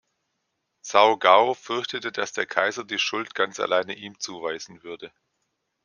[0.81, 5.13] Zhao Gao fürchtete, dass der Kaiser die Schuld ganz alleine ihm zuweisen würde.